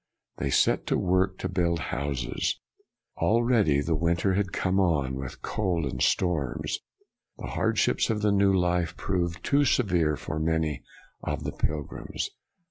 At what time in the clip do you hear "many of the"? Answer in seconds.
10.39-11.51